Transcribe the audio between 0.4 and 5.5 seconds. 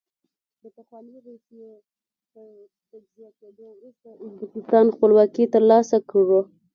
د پخوانۍ روسیې تر تجزیه کېدو وروسته ازبکستان خپلواکي